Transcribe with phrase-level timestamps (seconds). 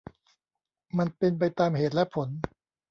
[0.97, 2.29] มันเป็นไปตามเหตุและผล